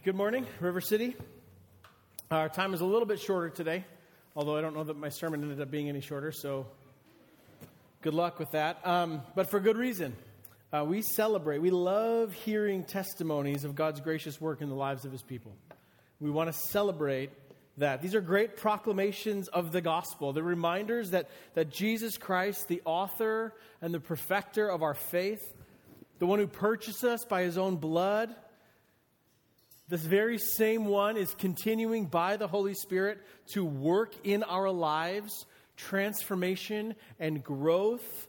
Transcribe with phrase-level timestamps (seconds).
[0.00, 1.14] Good morning, River City.
[2.28, 3.84] Our time is a little bit shorter today,
[4.34, 6.66] although I don't know that my sermon ended up being any shorter, so
[8.00, 8.84] good luck with that.
[8.84, 10.16] Um, but for good reason.
[10.72, 15.12] Uh, we celebrate, we love hearing testimonies of God's gracious work in the lives of
[15.12, 15.52] His people.
[16.18, 17.30] We want to celebrate
[17.78, 18.02] that.
[18.02, 20.32] These are great proclamations of the gospel.
[20.32, 25.54] They're reminders that, that Jesus Christ, the author and the perfecter of our faith,
[26.18, 28.34] the one who purchased us by His own blood,
[29.88, 33.18] this very same one is continuing by the Holy Spirit
[33.48, 35.46] to work in our lives
[35.76, 38.28] transformation and growth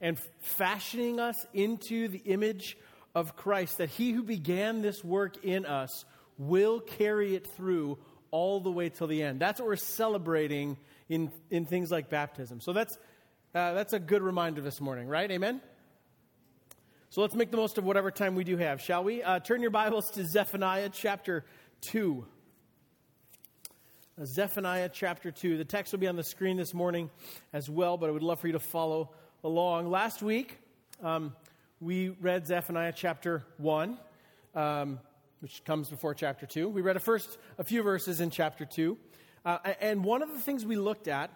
[0.00, 2.76] and fashioning us into the image
[3.14, 3.78] of Christ.
[3.78, 6.04] That he who began this work in us
[6.38, 7.98] will carry it through
[8.30, 9.40] all the way till the end.
[9.40, 10.76] That's what we're celebrating
[11.08, 12.60] in, in things like baptism.
[12.60, 12.96] So that's,
[13.54, 15.30] uh, that's a good reminder this morning, right?
[15.30, 15.60] Amen?
[17.08, 19.22] So let's make the most of whatever time we do have, shall we?
[19.22, 21.44] Uh, turn your Bibles to Zephaniah chapter
[21.82, 22.26] 2.
[24.20, 25.56] Uh, Zephaniah chapter 2.
[25.56, 27.08] The text will be on the screen this morning
[27.52, 29.12] as well, but I would love for you to follow
[29.44, 29.88] along.
[29.88, 30.58] Last week,
[31.00, 31.34] um,
[31.80, 33.98] we read Zephaniah chapter 1,
[34.56, 34.98] um,
[35.40, 36.68] which comes before chapter 2.
[36.68, 38.98] We read a first a few verses in chapter 2.
[39.44, 41.30] Uh, and one of the things we looked at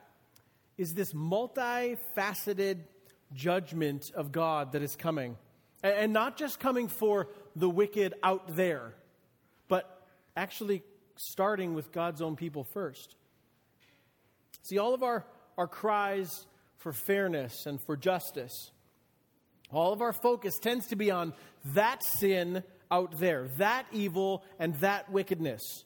[0.76, 2.78] is this multifaceted
[3.32, 5.36] judgment of God that is coming.
[5.82, 8.94] And not just coming for the wicked out there,
[9.68, 10.02] but
[10.36, 10.82] actually
[11.16, 13.14] starting with God's own people first.
[14.62, 15.24] See, all of our,
[15.56, 16.46] our cries
[16.78, 18.70] for fairness and for justice,
[19.72, 21.32] all of our focus tends to be on
[21.74, 25.84] that sin out there, that evil and that wickedness.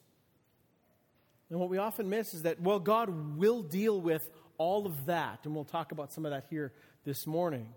[1.49, 5.39] And what we often miss is that, well, God will deal with all of that.
[5.43, 6.73] And we'll talk about some of that here
[7.05, 7.67] this morning.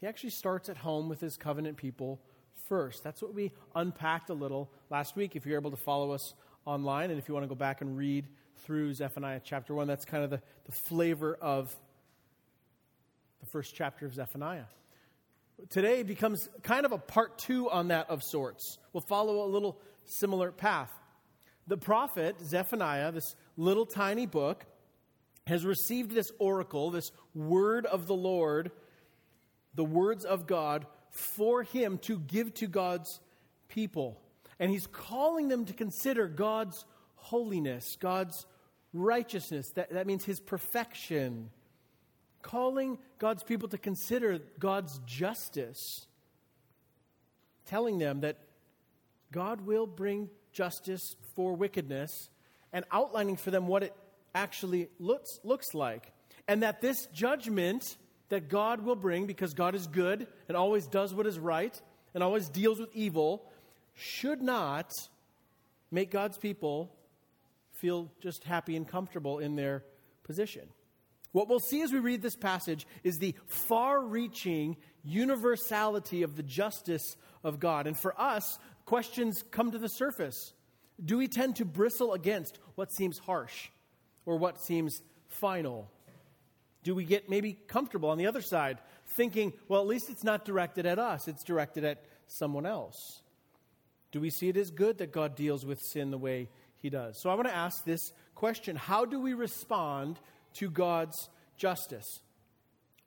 [0.00, 2.20] He actually starts at home with his covenant people
[2.68, 3.02] first.
[3.02, 5.36] That's what we unpacked a little last week.
[5.36, 7.96] If you're able to follow us online, and if you want to go back and
[7.96, 8.26] read
[8.64, 11.74] through Zephaniah chapter 1, that's kind of the, the flavor of
[13.40, 14.64] the first chapter of Zephaniah.
[15.70, 18.78] Today becomes kind of a part two on that of sorts.
[18.92, 20.90] We'll follow a little similar path.
[21.66, 24.66] The prophet, Zephaniah, this little tiny book,
[25.46, 28.70] has received this oracle, this word of the Lord
[29.76, 33.20] the words of God for him to give to God's
[33.68, 34.20] people.
[34.58, 38.46] And he's calling them to consider God's holiness, God's
[38.92, 39.70] righteousness.
[39.74, 41.50] That, that means his perfection.
[42.42, 46.06] Calling God's people to consider God's justice.
[47.66, 48.38] Telling them that
[49.32, 52.30] God will bring justice for wickedness
[52.72, 53.94] and outlining for them what it
[54.34, 56.12] actually looks, looks like.
[56.48, 57.96] And that this judgment
[58.28, 61.80] that God will bring because God is good and always does what is right
[62.14, 63.50] and always deals with evil
[63.94, 64.92] should not
[65.90, 66.92] make God's people
[67.72, 69.84] feel just happy and comfortable in their
[70.24, 70.68] position.
[71.32, 76.42] What we'll see as we read this passage is the far reaching universality of the
[76.42, 77.86] justice of God.
[77.86, 80.54] And for us, questions come to the surface.
[81.04, 83.68] Do we tend to bristle against what seems harsh
[84.24, 85.90] or what seems final?
[86.86, 88.78] Do we get maybe comfortable on the other side,
[89.16, 93.22] thinking, well, at least it's not directed at us, it's directed at someone else?
[94.12, 96.48] Do we see it as good that God deals with sin the way
[96.80, 97.20] he does?
[97.20, 100.20] So I want to ask this question How do we respond
[100.58, 102.20] to God's justice?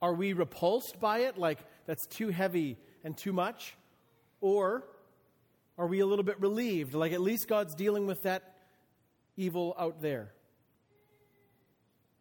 [0.02, 2.76] Are we repulsed by it, like that's too heavy
[3.06, 3.78] and too much?
[4.42, 4.84] Or
[5.78, 8.58] are we a little bit relieved, like at least God's dealing with that
[9.38, 10.34] evil out there?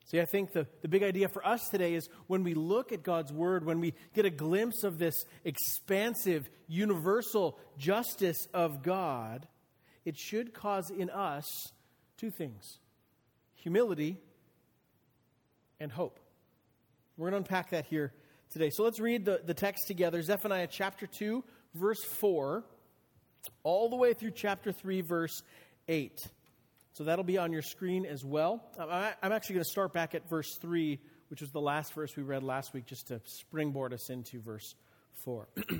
[0.08, 3.02] See, I think the, the big idea for us today is when we look at
[3.02, 5.14] God's Word, when we get a glimpse of this
[5.44, 9.46] expansive, universal justice of God,
[10.06, 11.44] it should cause in us
[12.16, 12.78] two things
[13.54, 14.16] humility
[15.78, 16.18] and hope.
[17.18, 18.14] We're going to unpack that here
[18.50, 18.70] today.
[18.70, 21.44] So let's read the, the text together Zephaniah chapter 2,
[21.74, 22.64] verse 4,
[23.62, 25.42] all the way through chapter 3, verse
[25.86, 26.18] 8.
[26.98, 28.60] So that'll be on your screen as well.
[28.76, 30.98] Um, I'm actually going to start back at verse 3,
[31.30, 34.74] which was the last verse we read last week, just to springboard us into verse
[35.22, 35.46] 4.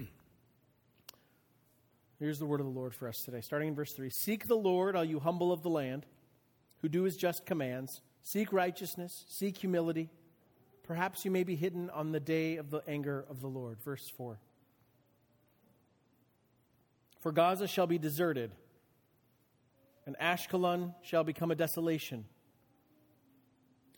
[2.20, 4.54] Here's the word of the Lord for us today, starting in verse 3 Seek the
[4.54, 6.06] Lord, all you humble of the land,
[6.82, 8.00] who do his just commands.
[8.22, 10.10] Seek righteousness, seek humility.
[10.84, 13.82] Perhaps you may be hidden on the day of the anger of the Lord.
[13.82, 14.38] Verse 4.
[17.18, 18.52] For Gaza shall be deserted
[20.08, 22.24] and Ashkelon shall become a desolation.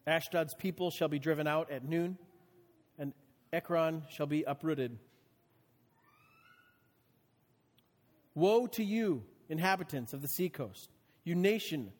[0.08, 2.18] Ashdod's people shall be driven out at noon,
[2.98, 3.12] and
[3.52, 4.98] Ekron shall be uprooted.
[8.34, 10.90] Woe to you, inhabitants of the seacoast,
[11.22, 11.92] you nation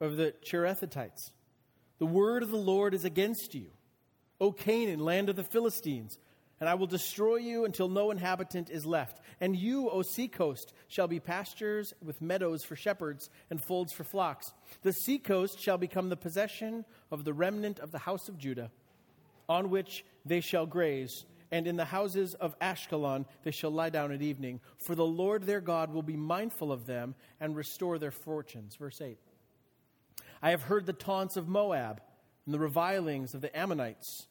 [0.00, 1.32] of the Cherethites.
[1.98, 3.66] The word of the Lord is against you,
[4.40, 6.18] O Canaan, land of the Philistines
[6.60, 9.20] and I will destroy you until no inhabitant is left.
[9.40, 14.52] And you, O seacoast, shall be pastures with meadows for shepherds and folds for flocks.
[14.82, 18.70] The seacoast shall become the possession of the remnant of the house of Judah,
[19.48, 21.24] on which they shall graze.
[21.50, 24.60] And in the houses of Ashkelon they shall lie down at evening.
[24.84, 28.74] For the Lord their God will be mindful of them and restore their fortunes.
[28.76, 29.16] Verse 8.
[30.42, 32.00] I have heard the taunts of Moab
[32.44, 34.26] and the revilings of the Ammonites,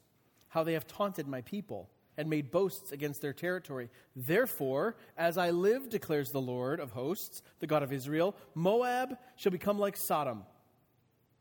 [0.48, 3.88] how they have taunted my people and made boasts against their territory.
[4.16, 9.52] Therefore, as I live, declares the Lord of hosts, the God of Israel, Moab shall
[9.52, 10.42] become like Sodom,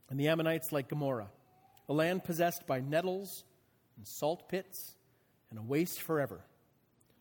[0.09, 1.31] and the Ammonites like Gomorrah,
[1.89, 3.43] a land possessed by nettles
[3.97, 4.95] and salt pits,
[5.49, 6.41] and a waste forever.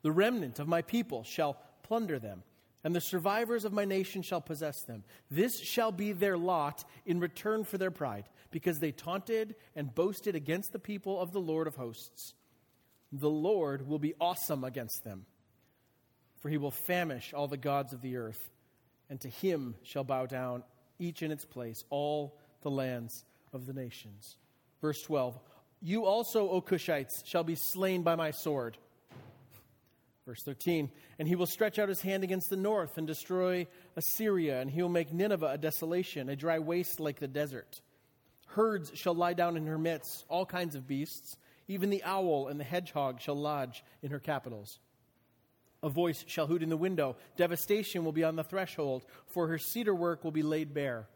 [0.03, 2.43] The remnant of my people shall plunder them,
[2.85, 5.03] and the survivors of my nation shall possess them.
[5.31, 10.35] This shall be their lot in return for their pride, because they taunted and boasted
[10.35, 12.35] against the people of the Lord of hosts
[13.13, 15.27] the Lord will be awesome against them.
[16.39, 18.51] For he will famish all the gods of the earth,
[19.09, 20.63] and to him shall bow down,
[20.99, 24.37] each in its place, all the lands of the nations.
[24.81, 25.39] Verse 12
[25.81, 28.77] You also, O Cushites, shall be slain by my sword.
[30.27, 33.67] Verse 13 And he will stretch out his hand against the north and destroy
[33.97, 37.81] Assyria, and he will make Nineveh a desolation, a dry waste like the desert.
[38.49, 41.37] Herds shall lie down in her midst, all kinds of beasts
[41.69, 44.79] even the owl and the hedgehog shall lodge in her capitals.
[45.83, 47.17] A voice shall hoot in the window.
[47.37, 51.07] Devastation will be on the threshold, for her cedar work will be laid bare.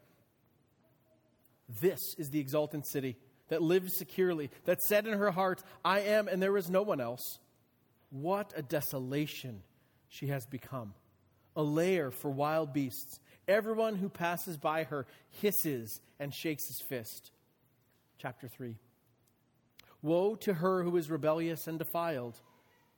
[1.81, 3.17] This is the exultant city
[3.49, 7.01] that lives securely, that said in her heart, I am, and there is no one
[7.01, 7.39] else.
[8.11, 9.63] What a desolation
[10.09, 10.95] she has become,
[11.57, 13.19] a lair for wild beasts.
[13.47, 15.07] Everyone who passes by her
[15.41, 17.33] hisses and shakes his fist.
[18.19, 18.77] Chapter 3.
[20.03, 22.41] Woe to her who is rebellious and defiled,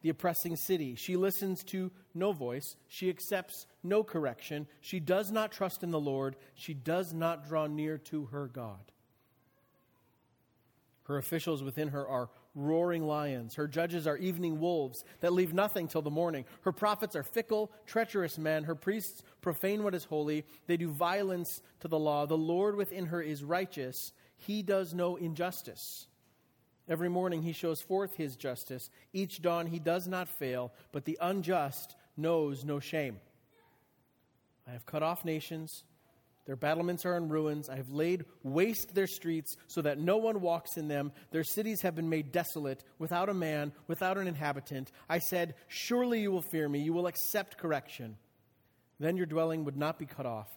[0.03, 0.95] the oppressing city.
[0.95, 2.77] She listens to no voice.
[2.89, 4.67] She accepts no correction.
[4.81, 6.37] She does not trust in the Lord.
[6.55, 8.93] She does not draw near to her God.
[11.05, 13.55] Her officials within her are roaring lions.
[13.55, 16.45] Her judges are evening wolves that leave nothing till the morning.
[16.63, 18.65] Her prophets are fickle, treacherous men.
[18.65, 20.45] Her priests profane what is holy.
[20.67, 22.27] They do violence to the law.
[22.27, 24.13] The Lord within her is righteous.
[24.37, 26.07] He does no injustice.
[26.93, 28.91] Every morning he shows forth his justice.
[29.15, 33.19] Each dawn he does not fail, but the unjust knows no shame.
[34.69, 35.85] I have cut off nations.
[36.45, 37.71] Their battlements are in ruins.
[37.71, 41.13] I have laid waste their streets so that no one walks in them.
[41.31, 44.93] Their cities have been made desolate, without a man, without an inhabitant.
[45.09, 46.81] I said, Surely you will fear me.
[46.81, 48.19] You will accept correction.
[49.01, 50.51] Then your dwelling would not be cut off,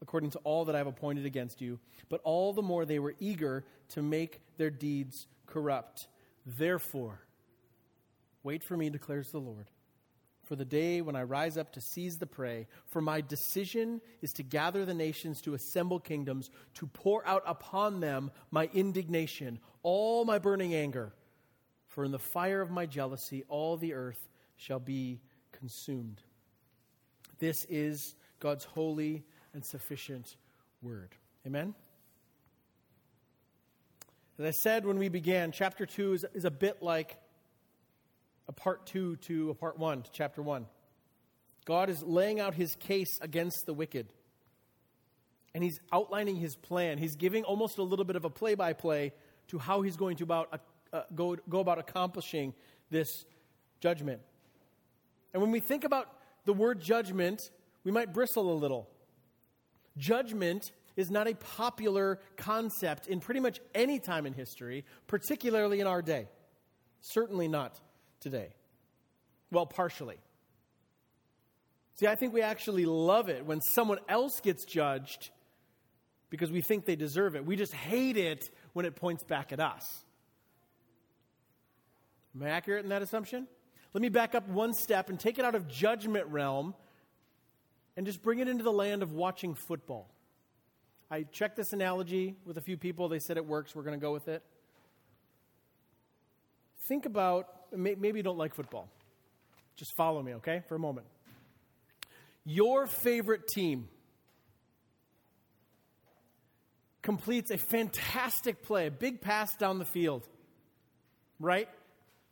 [0.00, 1.78] according to all that I have appointed against you.
[2.08, 6.08] But all the more they were eager to make their deeds corrupt.
[6.44, 7.20] Therefore,
[8.42, 9.70] wait for me, declares the Lord,
[10.42, 12.66] for the day when I rise up to seize the prey.
[12.88, 18.00] For my decision is to gather the nations, to assemble kingdoms, to pour out upon
[18.00, 21.14] them my indignation, all my burning anger.
[21.86, 25.20] For in the fire of my jealousy, all the earth shall be
[25.52, 26.20] consumed.
[27.38, 29.22] This is God's holy
[29.54, 30.36] and sufficient
[30.82, 31.14] word.
[31.46, 31.74] Amen?
[34.36, 37.18] As I said when we began, chapter 2 is, is a bit like
[38.48, 40.66] a part 2 to a part 1 to chapter 1.
[41.64, 44.08] God is laying out his case against the wicked.
[45.54, 46.98] And he's outlining his plan.
[46.98, 49.12] He's giving almost a little bit of a play by play
[49.48, 50.60] to how he's going to about,
[50.92, 52.54] uh, go, go about accomplishing
[52.90, 53.24] this
[53.78, 54.20] judgment.
[55.32, 56.08] And when we think about
[56.44, 57.50] the word judgment,
[57.84, 58.88] we might bristle a little.
[59.96, 65.86] Judgment is not a popular concept in pretty much any time in history, particularly in
[65.86, 66.28] our day.
[67.00, 67.78] Certainly not
[68.20, 68.54] today.
[69.50, 70.18] Well, partially.
[71.96, 75.30] See, I think we actually love it when someone else gets judged
[76.30, 77.46] because we think they deserve it.
[77.46, 80.04] We just hate it when it points back at us.
[82.34, 83.46] Am I accurate in that assumption?
[83.92, 86.74] Let me back up one step and take it out of judgment realm
[87.96, 90.10] and just bring it into the land of watching football.
[91.14, 93.08] I checked this analogy with a few people.
[93.08, 93.72] They said it works.
[93.72, 94.42] We're going to go with it.
[96.88, 98.88] Think about maybe you don't like football.
[99.76, 101.06] Just follow me, okay, for a moment.
[102.44, 103.88] Your favorite team
[107.00, 110.28] completes a fantastic play, a big pass down the field,
[111.38, 111.68] right?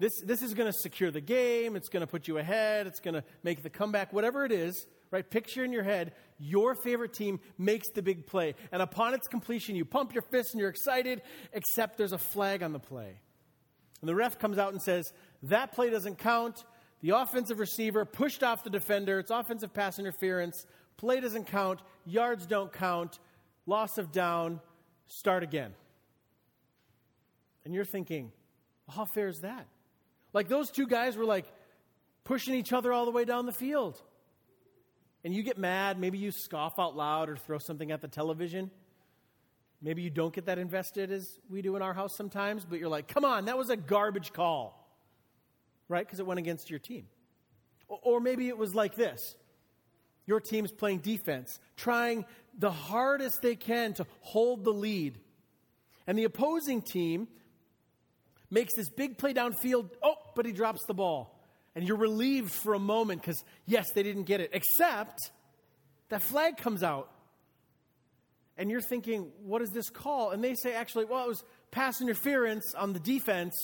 [0.00, 2.98] this, this is going to secure the game, it's going to put you ahead, it's
[2.98, 5.28] going to make the comeback, whatever it is, right?
[5.28, 8.56] Picture in your head your favorite team makes the big play.
[8.72, 12.64] And upon its completion, you pump your fist and you're excited, except there's a flag
[12.64, 13.20] on the play.
[14.00, 15.12] And the ref comes out and says,
[15.44, 16.64] That play doesn't count.
[17.00, 19.20] The offensive receiver pushed off the defender.
[19.20, 20.66] It's offensive pass interference.
[20.96, 21.80] Play doesn't count.
[22.04, 23.20] Yards don't count.
[23.66, 24.60] Loss of down.
[25.06, 25.74] Start again.
[27.64, 28.32] And you're thinking,
[28.86, 29.68] well, how fair is that?
[30.32, 31.46] Like those two guys were like
[32.24, 34.00] pushing each other all the way down the field.
[35.24, 35.98] And you get mad.
[35.98, 38.70] Maybe you scoff out loud or throw something at the television.
[39.80, 42.88] Maybe you don't get that invested as we do in our house sometimes, but you're
[42.88, 44.82] like, come on, that was a garbage call
[45.92, 46.06] right?
[46.06, 47.06] Because it went against your team.
[47.86, 49.36] Or maybe it was like this
[50.26, 52.24] your team's playing defense, trying
[52.58, 55.18] the hardest they can to hold the lead.
[56.06, 57.28] And the opposing team
[58.50, 59.90] makes this big play downfield.
[60.02, 61.38] Oh, but he drops the ball.
[61.74, 64.50] And you're relieved for a moment because, yes, they didn't get it.
[64.52, 65.18] Except
[66.10, 67.10] that flag comes out.
[68.58, 70.30] And you're thinking, what is this call?
[70.30, 73.54] And they say, actually, well, it was pass interference on the defense.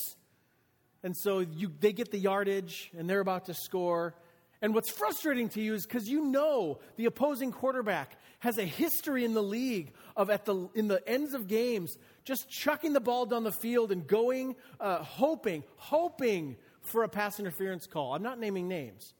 [1.03, 4.15] And so you, they get the yardage and they're about to score.
[4.61, 9.23] And what's frustrating to you is because you know the opposing quarterback has a history
[9.23, 13.25] in the league of at the in the ends of games just chucking the ball
[13.25, 16.57] down the field and going, uh, hoping, hoping
[16.89, 18.13] for a pass interference call.
[18.13, 19.13] I'm not naming names.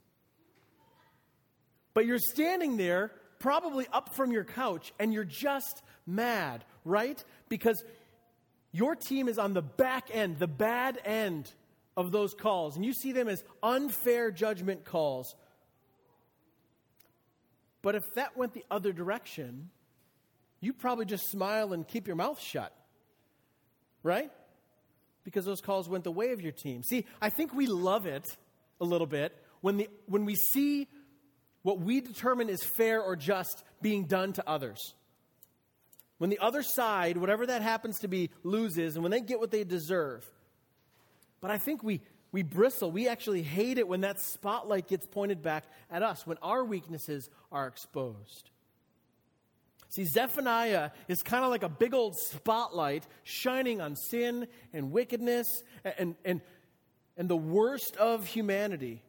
[1.93, 7.23] But you're standing there, probably up from your couch, and you're just mad, right?
[7.49, 7.83] Because
[8.71, 11.51] your team is on the back end, the bad end
[11.97, 15.35] of those calls, and you see them as unfair judgment calls.
[17.81, 19.69] But if that went the other direction,
[20.59, 22.73] you probably just smile and keep your mouth shut.
[24.03, 24.31] Right?
[25.23, 26.83] Because those calls went the way of your team.
[26.83, 28.25] See, I think we love it
[28.81, 30.87] a little bit when, the, when we see
[31.61, 34.93] what we determine is fair or just being done to others.
[36.17, 39.51] When the other side, whatever that happens to be, loses, and when they get what
[39.51, 40.25] they deserve.
[41.41, 42.91] But I think we, we bristle.
[42.91, 47.29] We actually hate it when that spotlight gets pointed back at us, when our weaknesses
[47.51, 48.49] are exposed.
[49.89, 55.63] See, Zephaniah is kind of like a big old spotlight shining on sin and wickedness
[55.83, 56.41] and, and, and,
[57.17, 59.01] and the worst of humanity.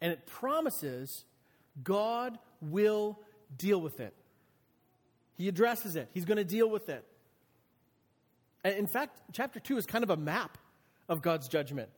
[0.00, 1.24] And it promises
[1.82, 3.18] God will
[3.56, 4.14] deal with it.
[5.36, 7.04] He addresses it, He's going to deal with it.
[8.64, 10.58] In fact, chapter 2 is kind of a map
[11.08, 11.88] of God's judgment.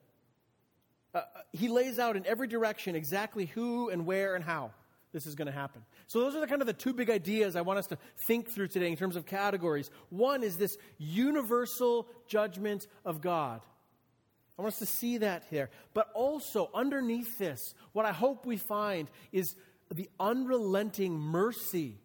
[1.14, 4.70] Uh, uh, he lays out in every direction exactly who and where and how
[5.12, 5.82] this is going to happen.
[6.06, 8.50] So, those are the kind of the two big ideas I want us to think
[8.50, 9.90] through today in terms of categories.
[10.10, 13.60] One is this universal judgment of God.
[14.58, 15.70] I want us to see that here.
[15.94, 19.56] But also, underneath this, what I hope we find is
[19.92, 21.98] the unrelenting mercy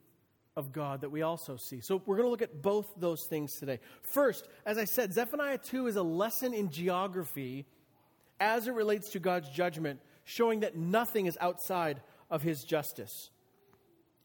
[0.56, 1.82] of God that we also see.
[1.82, 3.80] So we're going to look at both those things today.
[4.02, 7.66] First, as I said, Zephaniah 2 is a lesson in geography
[8.40, 13.30] as it relates to God's judgment, showing that nothing is outside of his justice.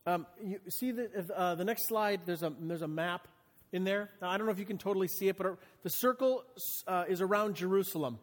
[0.07, 3.29] Um, you see the, uh, the next slide, there's a, there's a map
[3.73, 4.11] in there.
[4.21, 6.45] Now, I don't know if you can totally see it, but the circle
[6.87, 8.19] uh, is around Jerusalem.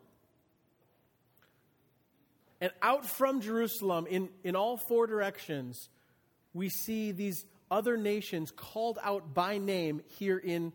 [2.60, 5.90] And out from Jerusalem, in, in all four directions,
[6.54, 10.74] we see these other nations called out by name here in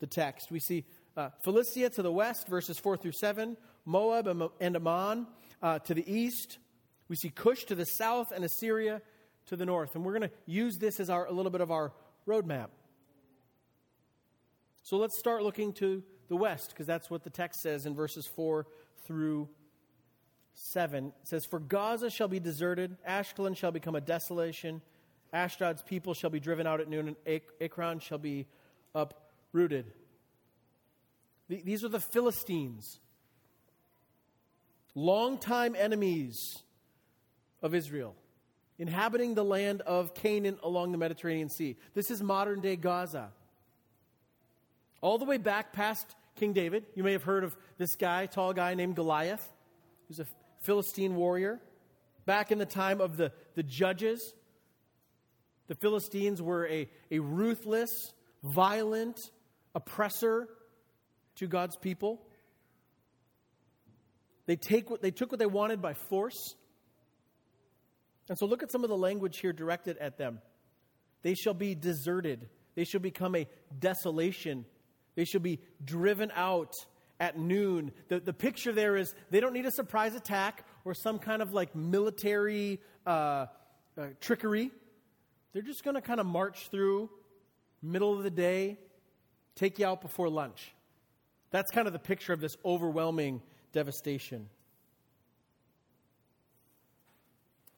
[0.00, 0.50] the text.
[0.50, 0.84] We see
[1.16, 4.26] uh, Philistia to the west, verses 4 through 7, Moab
[4.60, 5.26] and Ammon
[5.62, 6.58] uh, to the east.
[7.08, 9.02] We see Cush to the south and Assyria
[9.46, 9.94] to the north.
[9.94, 11.92] And we're going to use this as our, a little bit of our
[12.26, 12.68] roadmap.
[14.82, 18.26] So let's start looking to the west, because that's what the text says in verses
[18.26, 18.66] 4
[19.06, 19.48] through
[20.54, 21.06] 7.
[21.06, 24.80] It says, For Gaza shall be deserted, Ashkelon shall become a desolation
[25.34, 28.46] Ashdod's people shall be driven out at noon, and Ekron shall be
[28.94, 29.92] uprooted.
[31.48, 33.00] These are the Philistines,
[34.94, 36.62] longtime enemies
[37.64, 38.14] of Israel,
[38.78, 41.76] inhabiting the land of Canaan along the Mediterranean Sea.
[41.94, 43.30] This is modern day Gaza.
[45.00, 48.52] All the way back past King David, you may have heard of this guy, tall
[48.52, 49.50] guy named Goliath,
[50.06, 50.26] who's a
[50.60, 51.58] Philistine warrior.
[52.26, 54.34] Back in the time of the, the judges,
[55.66, 59.30] the Philistines were a, a ruthless, violent
[59.74, 60.48] oppressor
[61.36, 62.20] to God's people.
[64.46, 66.54] They, take what, they took what they wanted by force.
[68.28, 70.40] And so look at some of the language here directed at them.
[71.22, 73.46] They shall be deserted, they shall become a
[73.78, 74.64] desolation,
[75.14, 76.72] they shall be driven out
[77.20, 77.92] at noon.
[78.08, 81.52] The, the picture there is they don't need a surprise attack or some kind of
[81.52, 83.46] like military uh,
[83.96, 84.70] uh, trickery.
[85.52, 87.10] They're just going to kind of march through,
[87.80, 88.78] middle of the day,
[89.54, 90.74] take you out before lunch.
[91.50, 93.40] That's kind of the picture of this overwhelming
[93.72, 94.48] devastation.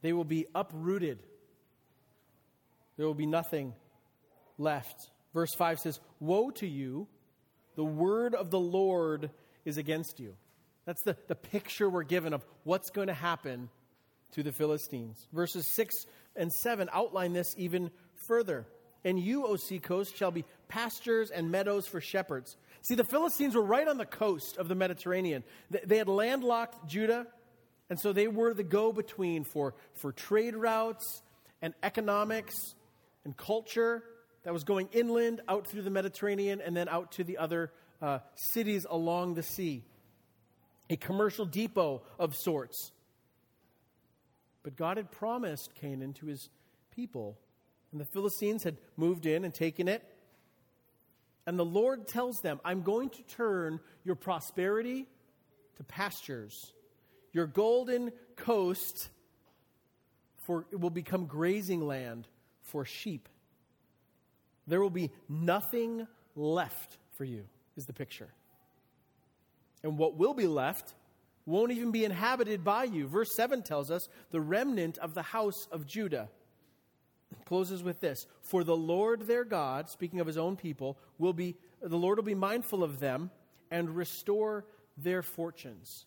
[0.07, 1.19] They will be uprooted.
[2.97, 3.75] There will be nothing
[4.57, 5.11] left.
[5.35, 7.09] Verse 5 says, Woe to you,
[7.75, 9.31] the word of the Lord
[9.65, 10.37] is against you.
[10.85, 13.69] That's the, the picture we're given of what's going to happen
[14.35, 15.27] to the Philistines.
[15.33, 17.91] Verses 6 and 7 outline this even
[18.29, 18.65] further.
[19.05, 22.57] And you, O sea coast, shall be pastures and meadows for shepherds.
[22.83, 25.43] See, the Philistines were right on the coast of the Mediterranean.
[25.69, 27.27] They had landlocked Judah,
[27.89, 31.23] and so they were the go between for, for trade routes
[31.63, 32.75] and economics
[33.25, 34.03] and culture
[34.43, 38.19] that was going inland out through the Mediterranean and then out to the other uh,
[38.35, 39.83] cities along the sea.
[40.89, 42.93] A commercial depot of sorts.
[44.63, 46.49] But God had promised Canaan to his
[46.95, 47.39] people,
[47.93, 50.03] and the Philistines had moved in and taken it.
[51.47, 55.07] And the Lord tells them, I'm going to turn your prosperity
[55.77, 56.73] to pastures,
[57.37, 59.11] your golden coast
[60.39, 62.27] for will become grazing land
[62.63, 63.29] for sheep.
[64.67, 67.45] There will be nothing left for you,
[67.77, 68.31] is the picture.
[69.83, 70.95] And what will be left
[71.45, 73.07] won't even be inhabited by you.
[73.07, 76.31] Verse 7 tells us the remnant of the house of Judah.
[77.45, 81.55] Closes with this For the Lord their God, speaking of his own people, will be,
[81.83, 83.31] the Lord will be mindful of them
[83.71, 84.65] and restore
[84.97, 86.07] their fortunes.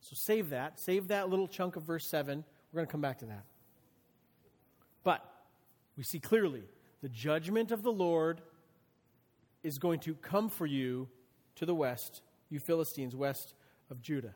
[0.00, 0.80] So save that.
[0.80, 2.44] Save that little chunk of verse 7.
[2.72, 3.44] We're going to come back to that.
[5.02, 5.24] But
[5.96, 6.62] we see clearly
[7.02, 8.40] the judgment of the Lord
[9.62, 11.08] is going to come for you
[11.56, 13.54] to the west, you Philistines, west
[13.90, 14.34] of Judah.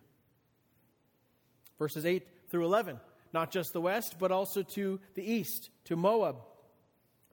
[1.79, 3.01] Verses 8 through 11,
[3.33, 6.37] not just the west, but also to the east, to Moab.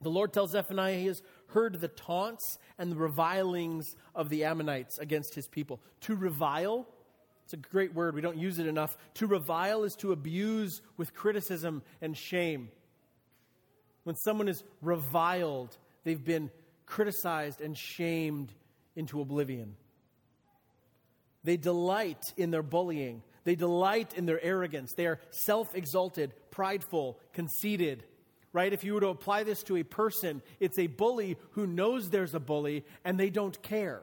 [0.00, 4.98] The Lord tells Zephaniah he has heard the taunts and the revilings of the Ammonites
[4.98, 5.80] against his people.
[6.02, 6.88] To revile,
[7.52, 8.96] it's a great word, we don't use it enough.
[9.14, 12.70] To revile is to abuse with criticism and shame.
[14.04, 16.50] When someone is reviled, they've been
[16.86, 18.54] criticized and shamed
[18.96, 19.76] into oblivion.
[21.44, 23.22] They delight in their bullying.
[23.44, 24.94] They delight in their arrogance.
[24.96, 28.04] They are self exalted, prideful, conceited.
[28.54, 28.72] Right?
[28.72, 32.34] If you were to apply this to a person, it's a bully who knows there's
[32.34, 34.02] a bully and they don't care.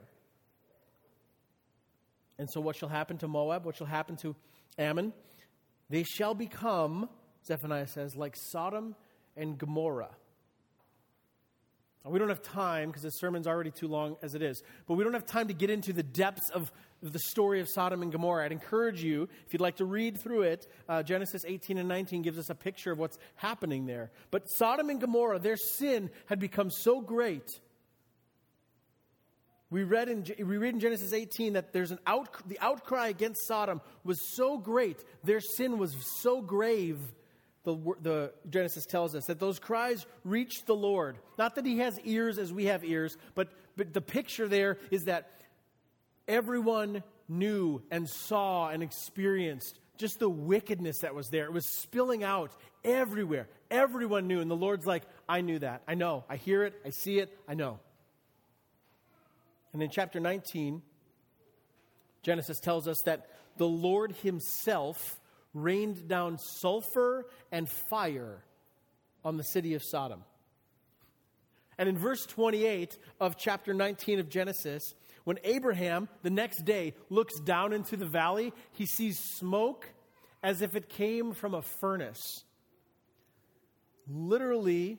[2.40, 3.66] And so, what shall happen to Moab?
[3.66, 4.36] What shall happen to
[4.78, 5.14] Ammon?
[5.90, 7.10] They shall become,
[7.46, 8.96] Zephaniah says, like Sodom
[9.36, 10.16] and Gomorrah.
[12.06, 15.04] We don't have time because the sermon's already too long as it is, but we
[15.04, 16.72] don't have time to get into the depths of
[17.02, 18.46] the story of Sodom and Gomorrah.
[18.46, 22.22] I'd encourage you, if you'd like to read through it, uh, Genesis 18 and 19
[22.22, 24.12] gives us a picture of what's happening there.
[24.32, 27.48] But Sodom and Gomorrah, their sin had become so great.
[29.72, 33.48] We read in, we read in Genesis 18 that there's an out, the outcry against
[33.48, 37.00] Sodom was so great, their sin was so grave
[37.64, 41.18] the, the Genesis tells us that those cries reached the Lord.
[41.38, 45.06] Not that he has ears as we have ears, but, but the picture there is
[45.06, 45.30] that
[46.28, 51.46] everyone knew and saw and experienced just the wickedness that was there.
[51.46, 52.52] It was spilling out
[52.86, 53.48] everywhere.
[53.70, 54.40] Everyone knew.
[54.40, 55.84] And the Lord's like, I knew that.
[55.88, 56.24] I know.
[56.30, 56.74] I hear it.
[56.86, 57.38] I see it.
[57.48, 57.80] I know.
[59.74, 60.82] And in chapter 19,
[62.22, 63.28] Genesis tells us that
[63.58, 65.20] the Lord Himself
[65.54, 68.44] rained down sulfur and fire
[69.24, 70.24] on the city of Sodom.
[71.78, 77.40] And in verse 28 of chapter 19 of Genesis, when Abraham the next day looks
[77.40, 79.88] down into the valley, he sees smoke
[80.44, 82.44] as if it came from a furnace.
[84.08, 84.98] Literally,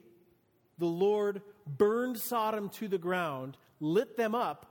[0.79, 4.66] the Lord burned Sodom to the ground, lit them up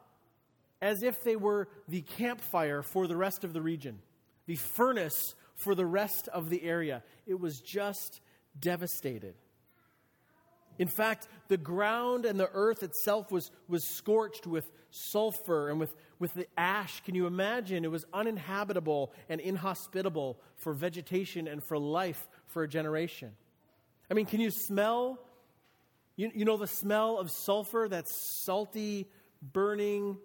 [0.81, 3.99] as if they were the campfire for the rest of the region,
[4.45, 7.03] the furnace for the rest of the area.
[7.27, 8.21] It was just
[8.57, 9.35] devastated.
[10.77, 15.93] In fact, the ground and the earth itself was, was scorched with sulfur and with,
[16.19, 17.01] with the ash.
[17.01, 17.83] Can you imagine?
[17.83, 23.31] It was uninhabitable and inhospitable for vegetation and for life for a generation.
[24.09, 25.19] I mean, can you smell?
[26.19, 29.07] You, you know the smell of sulfur, that salty,
[29.41, 30.17] burning,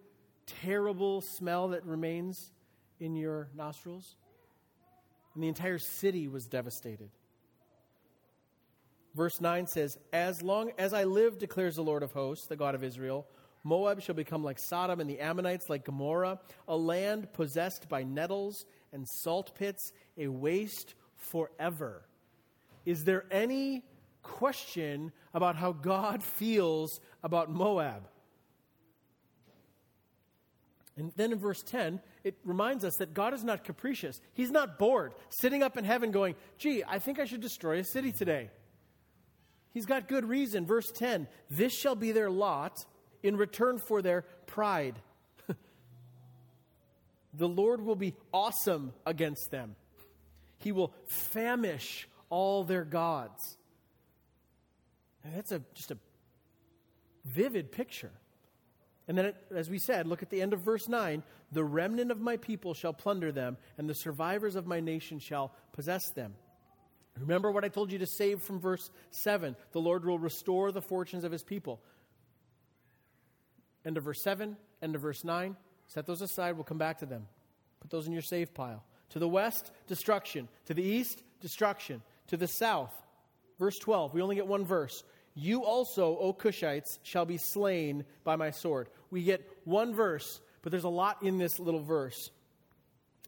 [0.62, 2.50] terrible smell that remains
[2.98, 4.16] in your nostrils?
[5.35, 7.11] and the entire city was devastated.
[9.14, 12.74] Verse 9 says, As long as I live, declares the Lord of hosts, the God
[12.74, 13.26] of Israel,
[13.64, 18.64] Moab shall become like Sodom, and the Ammonites like Gomorrah, a land possessed by nettles
[18.92, 22.07] and salt pits, a waste forever.
[22.85, 23.83] Is there any
[24.25, 28.09] question about how God feels about Moab?
[30.97, 34.21] And then in verse 10, it reminds us that God is not capricious.
[34.33, 37.85] He's not bored, sitting up in heaven going, gee, I think I should destroy a
[37.85, 38.51] city today.
[39.73, 40.67] He's got good reason.
[40.67, 42.85] Verse 10 This shall be their lot
[43.25, 44.95] in return for their pride.
[47.35, 49.75] the Lord will be awesome against them,
[50.59, 53.59] He will famish all their gods.
[55.25, 55.99] That's a, just a
[57.25, 58.11] vivid picture.
[59.07, 62.11] And then, it, as we said, look at the end of verse 9 the remnant
[62.11, 66.35] of my people shall plunder them, and the survivors of my nation shall possess them.
[67.21, 70.83] Remember what I told you to save from verse 7 the Lord will restore the
[70.83, 71.81] fortunes of his people.
[73.85, 75.57] End of verse 7, end of verse 9.
[75.87, 77.27] Set those aside, we'll come back to them.
[77.81, 78.83] Put those in your save pile.
[79.11, 80.49] To the west, destruction.
[80.67, 82.03] To the east, destruction.
[82.29, 82.93] To the south,
[83.59, 84.15] verse 12.
[84.15, 85.05] We only get one verse.
[85.35, 88.88] You also, O Cushites, shall be slain by my sword.
[89.11, 92.31] We get one verse, but there's a lot in this little verse.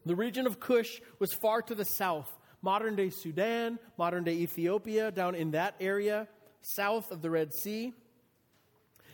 [0.05, 5.11] The region of Cush was far to the south, modern day Sudan, modern day Ethiopia,
[5.11, 6.29] down in that area,
[6.61, 7.93] south of the Red Sea.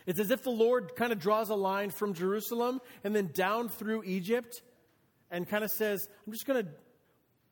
[0.06, 3.68] It's as if the Lord kind of draws a line from Jerusalem and then down
[3.68, 4.62] through Egypt
[5.30, 6.70] and kind of says, I'm just going to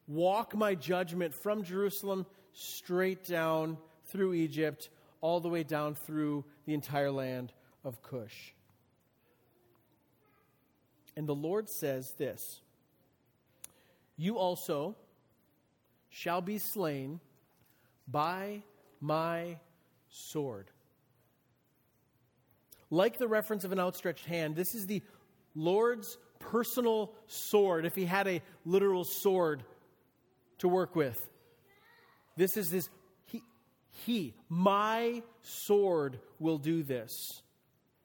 [0.07, 4.91] walk my judgment from Jerusalem straight down through Egypt
[5.23, 8.53] all the way down through the entire land of Cush.
[11.17, 12.61] And the Lord says this
[14.19, 14.97] You also
[16.11, 17.21] shall be slain
[18.07, 18.63] by
[19.01, 19.57] my
[20.11, 20.71] sword.
[22.91, 25.01] Like the reference of an outstretched hand, this is the
[25.55, 29.63] Lord's personal sword, if he had a literal sword
[30.59, 31.31] to work with.
[32.37, 32.91] This is his
[33.93, 37.43] he, my sword, will do this.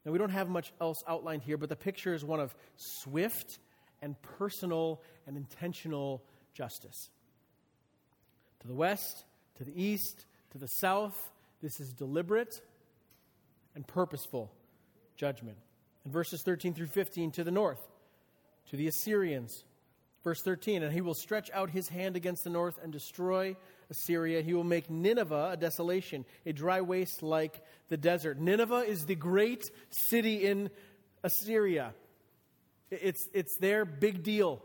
[0.05, 3.59] Now, we don't have much else outlined here, but the picture is one of swift
[4.01, 6.23] and personal and intentional
[6.53, 7.09] justice.
[8.61, 12.61] To the west, to the east, to the south, this is deliberate
[13.75, 14.51] and purposeful
[15.15, 15.57] judgment.
[16.05, 17.79] In verses 13 through 15, to the north,
[18.69, 19.63] to the Assyrians.
[20.23, 23.55] Verse 13, and he will stretch out his hand against the north and destroy
[23.89, 24.41] Assyria.
[24.41, 28.39] He will make Nineveh a desolation, a dry waste like the desert.
[28.39, 29.63] Nineveh is the great
[30.09, 30.69] city in
[31.23, 31.93] Assyria.
[32.89, 34.61] It's, it's their big deal.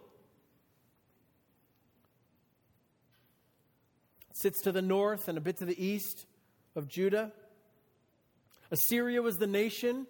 [4.31, 6.27] It sits to the north and a bit to the east
[6.75, 7.33] of Judah.
[8.71, 10.07] Assyria was the nation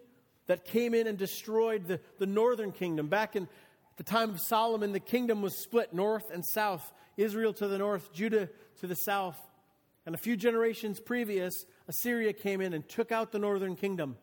[0.47, 3.09] that came in and destroyed the, the northern kingdom.
[3.09, 3.49] Back in
[3.97, 6.93] the time of Solomon, the kingdom was split north and south.
[7.17, 8.49] Israel to the north, Judah
[8.81, 9.39] to the south.
[10.05, 14.17] And a few generations previous, Assyria came in and took out the northern kingdom.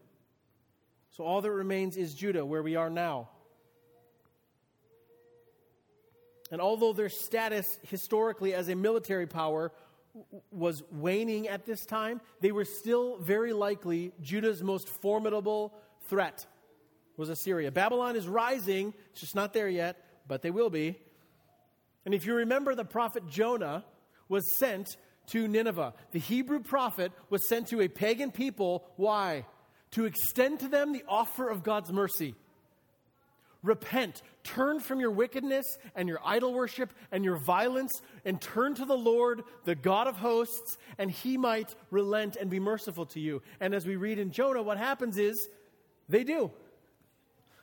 [1.12, 3.30] So all that remains is Judah, where we are now.
[6.52, 9.71] And although their status historically as a military power
[10.52, 15.73] was waning at this time, they were still very likely Judah's most formidable
[16.08, 16.45] threat
[17.19, 17.69] was Assyria.
[17.69, 20.97] Babylon is rising, it's just not there yet, but they will be.
[22.10, 23.86] And if you remember, the prophet Jonah
[24.30, 25.93] was sent to Nineveh.
[26.12, 28.84] The Hebrew prophet was sent to a pagan people.
[28.95, 29.45] Why?
[29.91, 32.34] To extend to them the offer of God's mercy.
[33.62, 38.86] Repent, turn from your wickedness and your idol worship and your violence, and turn to
[38.86, 43.43] the Lord, the God of hosts, and he might relent and be merciful to you.
[43.60, 45.48] And as we read in Jonah, what happens is
[46.08, 46.50] they do,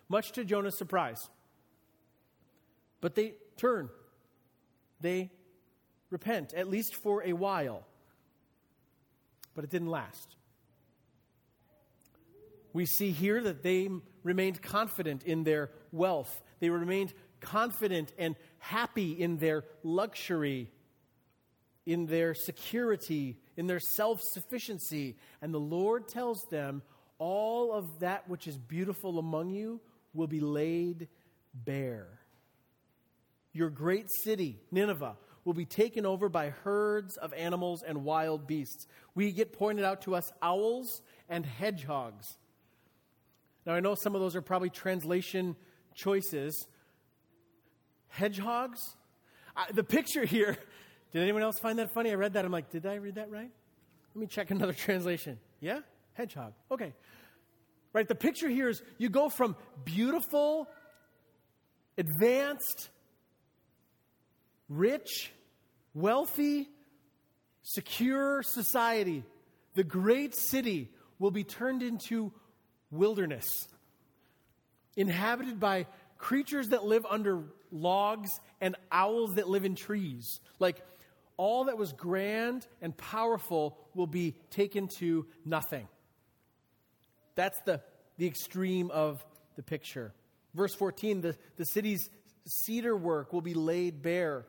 [0.09, 1.31] much to Jonah's surprise.
[3.01, 3.91] But they turn
[5.01, 5.31] they
[6.11, 7.85] repent, at least for a while.
[9.55, 10.37] But it didn't last.
[12.73, 13.89] We see here that they
[14.23, 20.71] remained confident in their wealth, they remained confident and happy in their luxury,
[21.85, 25.17] in their security, in their self sufficiency.
[25.41, 26.83] And the Lord tells them,
[27.19, 29.81] All of that which is beautiful among you
[30.13, 31.09] will be laid
[31.55, 32.21] bare
[33.57, 38.87] your great city, Nineveh, will be taken over by herds of animals and wild beasts.
[39.15, 42.27] We get pointed out to us owls and hedgehogs.
[43.65, 45.57] Now, I know some of those are probably translation
[45.95, 46.67] choices.
[48.09, 48.81] Hedgehogs?
[49.57, 50.57] I, the picture here,
[51.13, 52.11] did anyone else find that funny?
[52.11, 52.45] I read that.
[52.45, 53.51] I'm like, did I read that right?
[54.15, 55.39] Let me check another translation.
[55.61, 55.81] Yeah?
[56.15, 56.55] Hedgehog.
[56.71, 56.93] Okay.
[57.93, 58.07] Right?
[58.07, 60.69] The picture here is you go from beautiful,
[61.97, 62.91] advanced,
[64.69, 65.31] rich,
[65.95, 66.69] wealthy,
[67.63, 69.25] secure society.
[69.75, 72.33] The great city will be turned into
[72.91, 73.47] wilderness,
[74.97, 75.87] inhabited by
[76.19, 80.41] creatures that live under logs and owls that live in trees.
[80.59, 80.83] Like
[81.37, 85.89] all that was grand and powerful will be taken to nothing.
[87.35, 87.83] That's the,
[88.17, 89.25] the extreme of
[89.57, 90.13] the picture.
[90.55, 92.09] Verse 14 the, the city's
[92.47, 94.47] cedar work will be laid bare.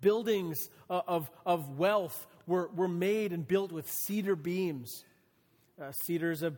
[0.00, 5.04] Buildings of, of wealth were, were made and built with cedar beams.
[5.80, 6.52] Uh, cedar is a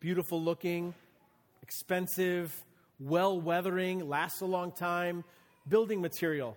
[0.00, 0.94] beautiful looking,
[1.62, 2.64] expensive,
[2.98, 5.24] well weathering, lasts a long time
[5.68, 6.56] building material.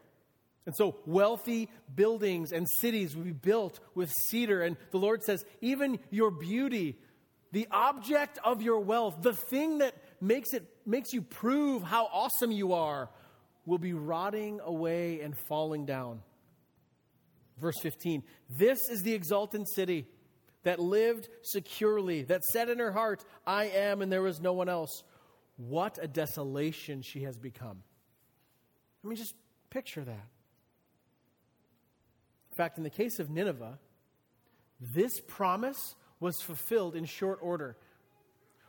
[0.65, 4.63] And so, wealthy buildings and cities will be built with cedar.
[4.63, 6.97] And the Lord says, even your beauty,
[7.53, 12.51] the object of your wealth, the thing that makes, it, makes you prove how awesome
[12.51, 13.09] you are,
[13.67, 16.21] will be rotting away and falling down.
[17.59, 20.07] Verse 15 This is the exultant city
[20.63, 24.69] that lived securely, that said in her heart, I am, and there is no one
[24.69, 25.03] else.
[25.57, 27.83] What a desolation she has become.
[29.03, 29.35] I mean, just
[29.69, 30.27] picture that
[32.51, 33.77] In fact, in the case of Nineveh,
[34.79, 37.77] this promise was fulfilled in short order.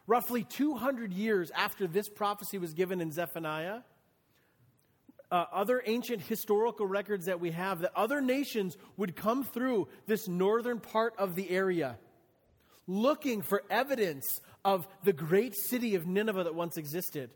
[0.07, 3.81] Roughly 200 years after this prophecy was given in Zephaniah,
[5.31, 10.27] uh, other ancient historical records that we have that other nations would come through this
[10.29, 11.99] northern part of the area
[12.89, 17.31] looking for evidence of the great city of Nineveh that once existed.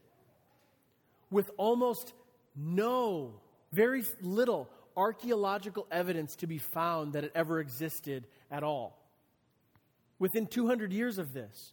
[1.30, 2.14] With almost
[2.56, 3.34] no,
[3.70, 8.98] very little archaeological evidence to be found that it ever existed at all.
[10.18, 11.72] Within 200 years of this,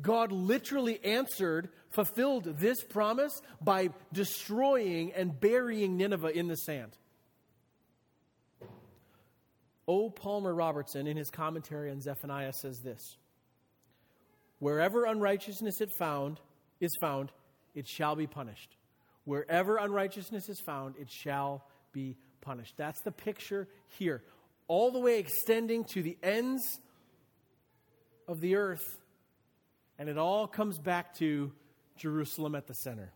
[0.00, 6.96] God literally answered, fulfilled this promise by destroying and burying Nineveh in the sand.
[9.88, 10.10] O.
[10.10, 13.16] Palmer Robertson, in his commentary on Zephaniah, says this
[14.58, 16.40] Wherever unrighteousness is found,
[16.80, 17.32] is found,
[17.74, 18.76] it shall be punished.
[19.24, 22.74] Wherever unrighteousness is found, it shall be punished.
[22.76, 24.22] That's the picture here,
[24.68, 26.62] all the way extending to the ends
[28.26, 28.84] of the earth.
[29.98, 31.52] And it all comes back to
[31.96, 33.12] Jerusalem at the center.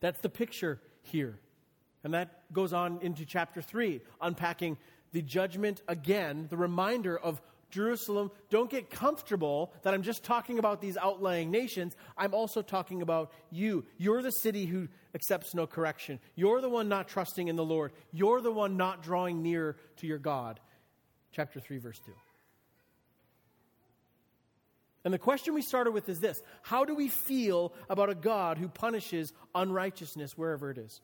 [0.00, 1.38] That's the picture here.
[2.02, 4.76] And that goes on into chapter 3, unpacking
[5.12, 10.80] the judgment again, the reminder of Jerusalem, don't get comfortable that I'm just talking about
[10.80, 11.96] these outlying nations.
[12.16, 13.84] I'm also talking about you.
[13.96, 16.20] You're the city who accepts no correction.
[16.36, 17.92] You're the one not trusting in the Lord.
[18.12, 20.60] You're the one not drawing near to your God.
[21.32, 22.12] Chapter 3, verse 2.
[25.04, 28.58] And the question we started with is this How do we feel about a God
[28.58, 31.00] who punishes unrighteousness wherever it is?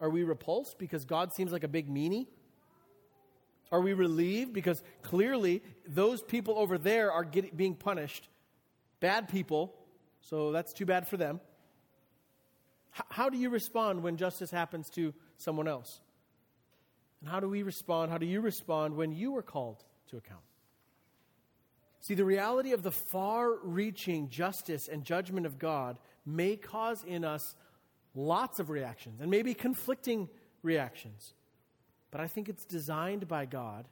[0.00, 2.26] Are we repulsed because God seems like a big meanie?
[3.70, 4.52] Are we relieved?
[4.52, 8.28] Because clearly those people over there are getting, being punished.
[9.00, 9.74] Bad people,
[10.20, 11.40] so that's too bad for them.
[12.96, 16.00] H- how do you respond when justice happens to someone else?
[17.20, 18.10] And how do we respond?
[18.10, 20.42] How do you respond when you are called to account?
[22.02, 27.24] See, the reality of the far reaching justice and judgment of God may cause in
[27.24, 27.54] us
[28.16, 30.28] lots of reactions and maybe conflicting
[30.64, 31.32] reactions.
[32.10, 33.86] But I think it's designed by God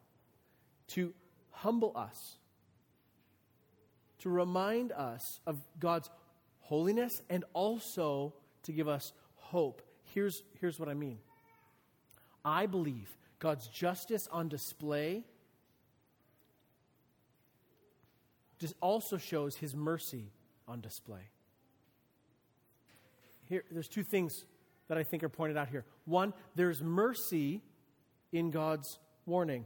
[0.88, 1.14] to
[1.52, 2.36] humble us,
[4.18, 6.10] to remind us of God's
[6.58, 9.82] holiness, and also to give us hope.
[10.02, 11.18] Here's, here's what I mean
[12.44, 15.22] I believe God's justice on display
[18.60, 20.30] just also shows his mercy
[20.68, 21.28] on display.
[23.48, 24.44] Here, there's two things
[24.88, 25.84] that I think are pointed out here.
[26.04, 27.62] One, there's mercy
[28.32, 29.64] in God's warning.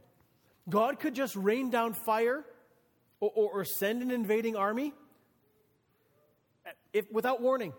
[0.69, 2.45] God could just rain down fire
[3.21, 4.95] or, or, or send an invading army
[6.93, 7.75] if, without warning.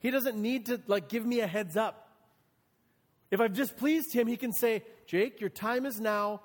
[0.00, 2.08] He doesn't need to like give me a heads up.
[3.30, 6.40] If I've displeased him, he can say, Jake, your time is now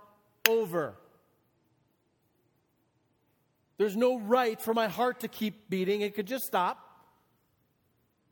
[0.48, 0.96] over.
[3.82, 6.02] There's no right for my heart to keep beating.
[6.02, 6.88] It could just stop.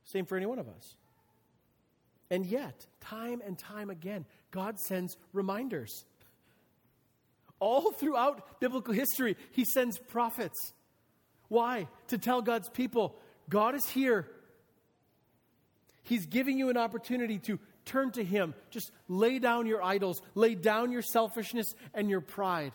[0.06, 0.96] Same for any one of us.
[2.30, 6.06] And yet, time and time again, God sends reminders.
[7.60, 10.74] All throughout biblical history, He sends prophets.
[11.48, 11.88] Why?
[12.10, 13.16] To tell God's people,
[13.50, 14.28] God is here.
[16.04, 18.54] He's giving you an opportunity to turn to Him.
[18.70, 22.74] Just lay down your idols, lay down your selfishness and your pride.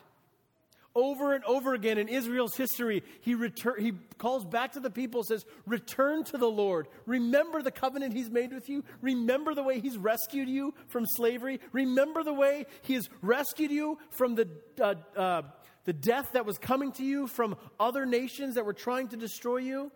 [0.97, 5.25] Over and over again in Israel's history, he, return, he calls back to the people,
[5.25, 6.87] says, Return to the Lord.
[7.05, 8.85] Remember the covenant he's made with you.
[9.01, 11.59] Remember the way he's rescued you from slavery.
[11.73, 14.49] Remember the way he has rescued you from the,
[14.81, 15.43] uh, uh,
[15.85, 19.57] the death that was coming to you from other nations that were trying to destroy
[19.57, 19.91] you.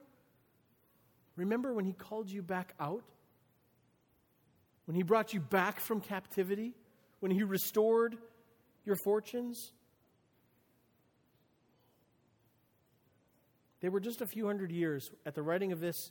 [1.36, 3.04] Remember when he called you back out?
[4.86, 6.74] When he brought you back from captivity?
[7.20, 8.18] When he restored
[8.84, 9.72] your fortunes?
[13.80, 16.10] They were just a few hundred years at the writing of this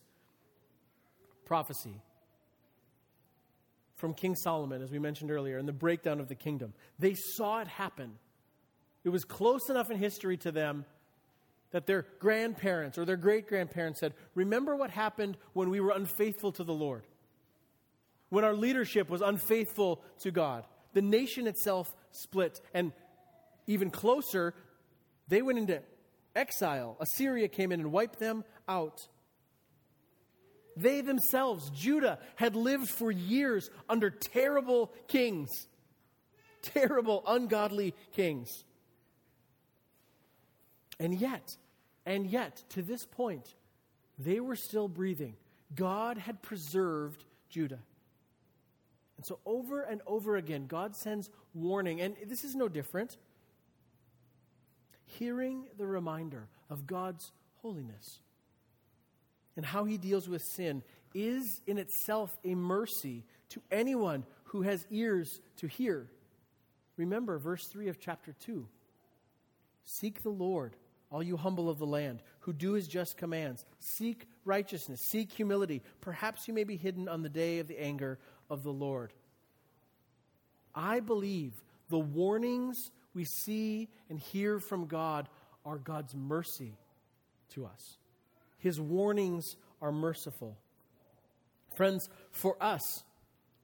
[1.45, 2.01] prophecy
[3.95, 6.73] from King Solomon, as we mentioned earlier, and the breakdown of the kingdom.
[6.99, 8.13] They saw it happen.
[9.03, 10.85] It was close enough in history to them
[11.71, 16.51] that their grandparents or their great grandparents said, Remember what happened when we were unfaithful
[16.53, 17.03] to the Lord?
[18.29, 20.65] When our leadership was unfaithful to God.
[20.93, 22.61] The nation itself split.
[22.73, 22.91] And
[23.67, 24.53] even closer,
[25.27, 25.81] they went into
[26.37, 26.95] exile.
[26.99, 29.07] Assyria came in and wiped them out.
[30.77, 35.49] They themselves, Judah, had lived for years under terrible kings,
[36.61, 38.49] terrible, ungodly kings.
[40.99, 41.57] And yet,
[42.05, 43.55] and yet, to this point,
[44.19, 45.35] they were still breathing.
[45.75, 47.79] God had preserved Judah.
[49.17, 52.01] And so, over and over again, God sends warning.
[52.01, 53.17] And this is no different
[55.17, 58.19] hearing the reminder of God's holiness
[59.55, 64.85] and how he deals with sin is in itself a mercy to anyone who has
[64.91, 66.07] ears to hear.
[66.95, 68.67] Remember verse 3 of chapter 2
[69.83, 70.75] Seek the Lord,
[71.09, 73.65] all you humble of the land, who do his just commands.
[73.79, 75.81] Seek righteousness, seek humility.
[76.01, 79.13] Perhaps you may be hidden on the day of the anger of the Lord.
[80.75, 81.53] I believe
[81.89, 85.27] the warnings we see and hear from God
[85.65, 86.77] are God's mercy
[87.49, 87.97] to us.
[88.59, 90.55] His warnings are merciful.
[91.75, 93.03] Friends, for us,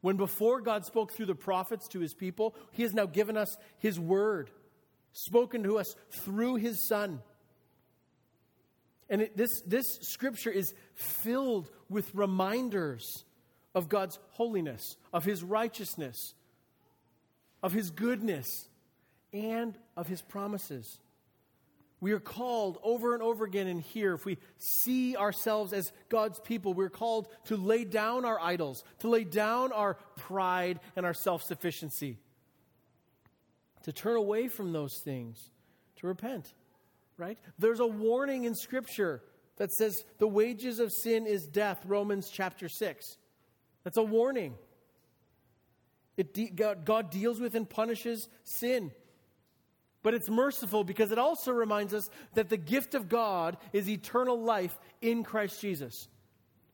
[0.01, 3.55] when before God spoke through the prophets to his people, he has now given us
[3.77, 4.49] his word,
[5.11, 7.21] spoken to us through his son.
[9.07, 13.23] And it, this, this scripture is filled with reminders
[13.75, 16.33] of God's holiness, of his righteousness,
[17.61, 18.67] of his goodness,
[19.33, 20.99] and of his promises.
[21.99, 26.39] We are called over and over again in here, if we see ourselves as God's
[26.41, 31.13] people, we're called to lay down our idols, to lay down our pride and our
[31.13, 32.19] self sufficiency,
[33.83, 35.49] to turn away from those things,
[36.01, 36.53] to repent,
[37.17, 37.37] right?
[37.57, 39.23] There's a warning in Scripture
[39.55, 43.17] that says the wages of sin is death, Romans chapter 6.
[43.85, 44.55] That's a warning.
[46.17, 48.91] It de- God, God deals with and punishes sin.
[50.03, 54.39] But it's merciful because it also reminds us that the gift of God is eternal
[54.39, 56.09] life in Christ Jesus.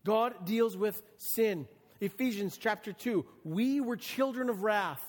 [0.04, 1.68] God deals with sin.
[2.02, 5.04] Ephesians chapter 2 We were children of wrath.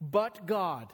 [0.00, 0.92] But God,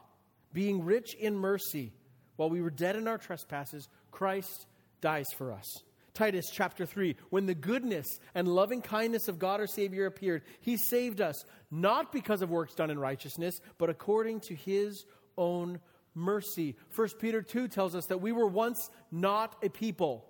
[0.55, 1.93] being rich in mercy,
[2.37, 4.67] while we were dead in our trespasses, Christ
[5.01, 5.83] dies for us.
[6.15, 10.77] Titus chapter 3 When the goodness and loving kindness of God our Savior appeared, he
[10.77, 15.05] saved us, not because of works done in righteousness, but according to his
[15.37, 15.81] own
[16.15, 16.77] mercy.
[16.95, 20.27] 1 Peter 2 tells us that we were once not a people,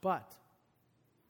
[0.00, 0.34] but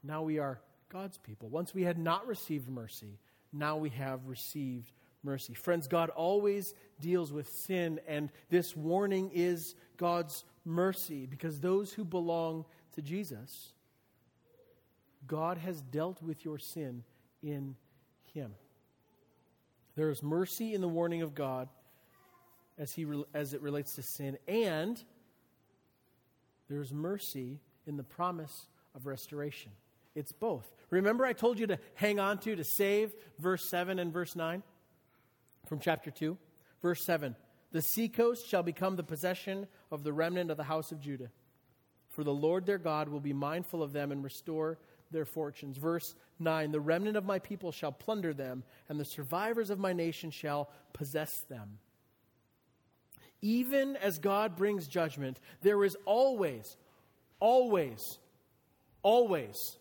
[0.02, 1.48] now we are God's people.
[1.48, 3.18] Once we had not received mercy,
[3.52, 4.92] now we have received
[5.22, 5.54] mercy.
[5.54, 12.04] Friends, God always deals with sin, and this warning is God's mercy because those who
[12.04, 13.72] belong to Jesus,
[15.26, 17.04] God has dealt with your sin
[17.42, 17.76] in
[18.34, 18.52] Him.
[19.94, 21.68] There is mercy in the warning of God
[22.78, 25.02] as, he, as it relates to sin, and
[26.68, 29.72] there is mercy in the promise of restoration.
[30.14, 30.72] It's both.
[30.90, 34.62] Remember, I told you to hang on to, to save verse 7 and verse 9
[35.66, 36.36] from chapter 2?
[36.82, 37.36] Verse 7
[37.72, 41.30] the seacoast shall become the possession of the remnant of the house of Judah.
[42.10, 44.78] For the Lord their God will be mindful of them and restore
[45.10, 45.78] their fortunes.
[45.78, 49.92] Verse 9 The remnant of my people shall plunder them, and the survivors of my
[49.92, 51.78] nation shall possess them.
[53.40, 56.76] Even as God brings judgment, there is always,
[57.40, 58.18] always,
[59.02, 59.78] always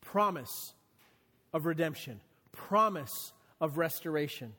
[0.00, 0.74] promise
[1.52, 2.20] of redemption,
[2.52, 4.54] promise of restoration.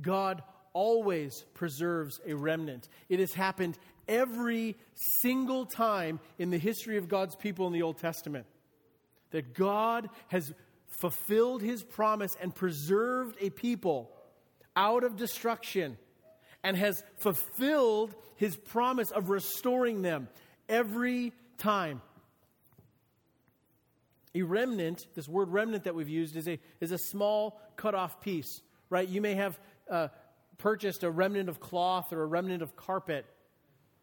[0.00, 0.42] God
[0.72, 2.88] always preserves a remnant.
[3.08, 7.98] It has happened every single time in the history of God's people in the Old
[7.98, 8.46] Testament
[9.30, 10.52] that God has
[11.00, 14.10] fulfilled his promise and preserved a people
[14.76, 15.96] out of destruction
[16.62, 20.28] and has fulfilled his promise of restoring them
[20.68, 22.00] every time.
[24.34, 28.20] A remnant, this word remnant that we've used, is a, is a small cut off
[28.20, 29.06] piece, right?
[29.06, 29.58] You may have
[29.90, 30.08] uh,
[30.58, 33.26] purchased a remnant of cloth or a remnant of carpet.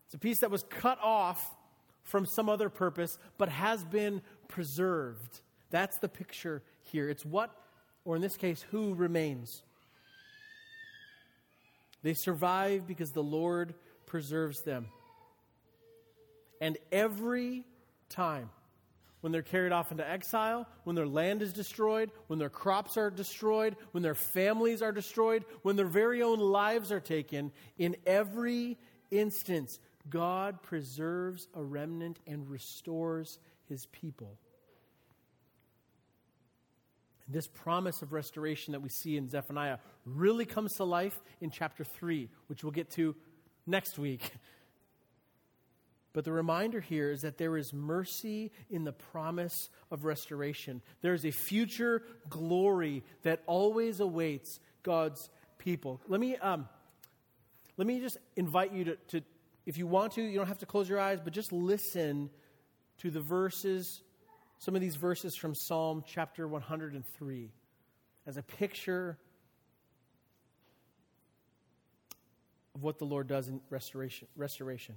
[0.05, 1.55] It's a piece that was cut off
[2.03, 5.41] from some other purpose, but has been preserved.
[5.69, 7.09] That's the picture here.
[7.09, 7.55] It's what,
[8.05, 9.61] or in this case, who remains.
[12.01, 13.75] They survive because the Lord
[14.05, 14.87] preserves them.
[16.61, 17.65] And every
[18.09, 18.49] time
[19.22, 23.09] when they're carried off into exile, when their land is destroyed, when their crops are
[23.09, 28.78] destroyed, when their families are destroyed, when their very own lives are taken, in every
[29.11, 34.38] instance, God preserves a remnant and restores his people.
[37.26, 41.51] And this promise of restoration that we see in Zephaniah really comes to life in
[41.51, 43.15] chapter 3, which we'll get to
[43.67, 44.32] next week.
[46.12, 50.82] But the reminder here is that there is mercy in the promise of restoration.
[51.01, 55.30] There is a future glory that always awaits God's
[55.60, 56.01] people.
[56.07, 56.68] Let me, um,
[57.78, 59.22] let me just invite you to, to,
[59.68, 62.32] if you want to, you don't have to close your eyes, but just listen
[62.99, 64.01] to the verses,
[64.57, 67.51] some of these verses from Psalm chapter 103
[68.26, 69.18] as a picture
[72.74, 74.28] of what the Lord does in restoration.
[74.36, 74.95] restoration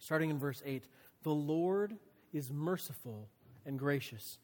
[0.00, 0.84] starting in verse 8
[1.22, 1.96] The Lord
[2.32, 3.28] is merciful
[3.64, 4.38] and gracious,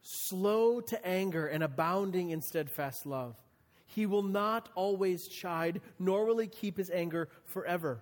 [0.00, 3.36] slow to anger and abounding in steadfast love.
[3.84, 8.00] He will not always chide, nor will he keep his anger forever.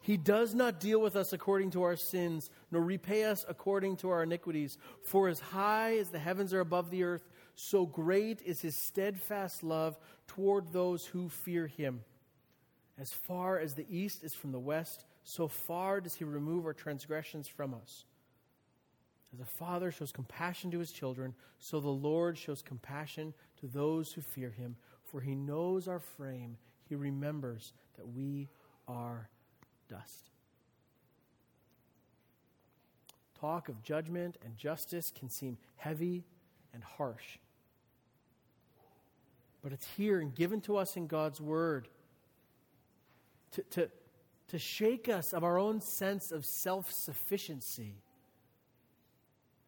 [0.00, 4.10] He does not deal with us according to our sins, nor repay us according to
[4.10, 4.78] our iniquities.
[5.02, 9.62] For as high as the heavens are above the earth, so great is his steadfast
[9.62, 12.02] love toward those who fear him.
[12.98, 16.72] As far as the east is from the west, so far does he remove our
[16.72, 18.06] transgressions from us.
[19.30, 24.10] As a father shows compassion to his children, so the Lord shows compassion to those
[24.10, 26.56] who fear him, for he knows our frame.
[26.88, 28.48] He remembers that we
[28.88, 29.28] are
[29.90, 30.30] dust.
[33.38, 36.24] Talk of judgment and justice can seem heavy
[36.72, 37.36] and harsh.
[39.60, 41.88] But it's here and given to us in God's word
[43.52, 43.90] to, to,
[44.48, 47.94] to shake us of our own sense of self sufficiency,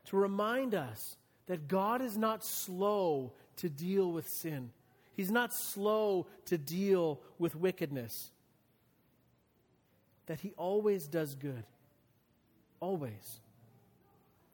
[0.07, 1.17] to remind us
[1.47, 4.71] that God is not slow to deal with sin,
[5.15, 8.31] He's not slow to deal with wickedness,
[10.27, 11.65] that He always does good.
[12.81, 13.41] Always.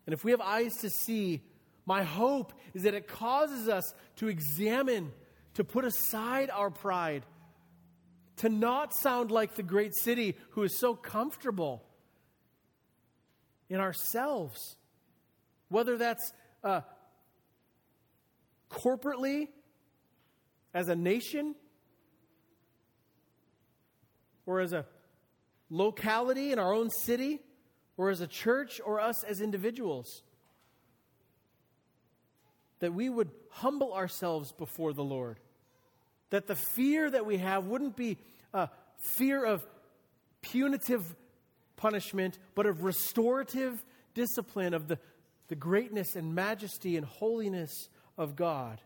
[0.07, 1.43] And if we have eyes to see,
[1.85, 5.13] my hope is that it causes us to examine,
[5.55, 7.25] to put aside our pride
[8.39, 11.83] to not sound like the great city who is so comfortable
[13.69, 14.77] in ourselves.
[15.69, 16.33] Whether that's
[16.63, 16.83] uh,
[18.71, 19.49] corporately
[20.75, 21.55] as a nation
[24.45, 24.87] or as a
[25.71, 27.41] locality in our own city
[27.97, 30.23] or as a church or us as individuals.
[32.81, 35.41] That we would humble ourselves before the Lord
[36.37, 38.19] that the fear that we have wouldn't be
[38.53, 38.69] a
[39.17, 39.65] fear of
[40.43, 41.17] punitive
[41.77, 43.83] punishment, but of restorative
[44.13, 44.99] discipline of the,
[45.49, 48.83] the greatness and majesty and holiness of God.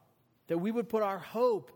[0.46, 1.72] That we would put our hope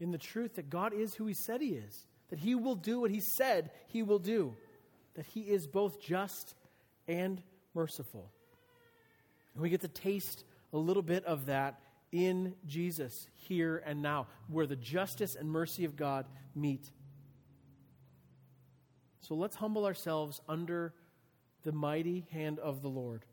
[0.00, 3.00] in the truth that God is who He said He is, that He will do
[3.00, 4.56] what He said He will do,
[5.14, 6.56] that He is both just
[7.06, 7.40] and
[7.74, 8.28] merciful.
[9.54, 11.78] And we get to taste a little bit of that
[12.12, 16.90] in Jesus here and now, where the justice and mercy of God meet.
[19.20, 20.92] So let's humble ourselves under
[21.62, 23.24] the mighty hand of the Lord.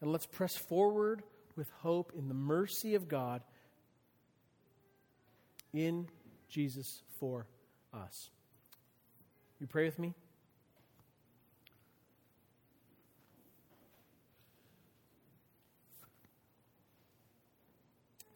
[0.00, 1.22] And let's press forward
[1.56, 3.42] with hope in the mercy of God
[5.72, 6.08] in
[6.48, 7.46] Jesus for
[7.92, 8.30] us.
[9.60, 10.14] You pray with me?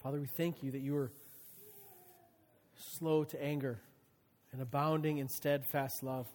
[0.02, 1.12] Father, we thank you that you are
[2.76, 3.80] slow to anger
[4.50, 6.26] and abounding in steadfast love.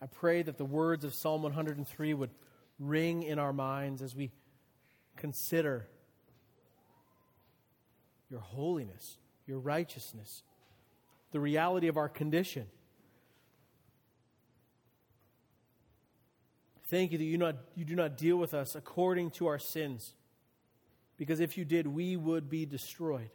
[0.00, 2.30] I pray that the words of Psalm 103 would
[2.78, 4.30] ring in our minds as we
[5.16, 5.88] consider
[8.30, 9.16] your holiness,
[9.48, 10.44] your righteousness,
[11.32, 12.66] the reality of our condition.
[16.84, 20.14] Thank you that you, not, you do not deal with us according to our sins
[21.20, 23.28] because if you did, we would be destroyed.